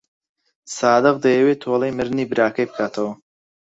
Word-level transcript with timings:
سادق 0.77 1.15
دەیەوێت 1.25 1.59
تۆڵەی 1.63 1.95
مردنی 1.97 2.29
براکەی 2.31 2.69
بکاتەوە. 2.69 3.13